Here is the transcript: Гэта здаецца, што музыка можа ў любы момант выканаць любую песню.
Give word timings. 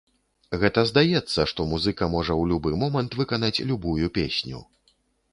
Гэта 0.61 0.83
здаецца, 0.91 1.39
што 1.51 1.65
музыка 1.73 2.07
можа 2.13 2.33
ў 2.41 2.51
любы 2.51 2.71
момант 2.85 3.11
выканаць 3.19 3.63
любую 3.73 4.09
песню. 4.17 4.63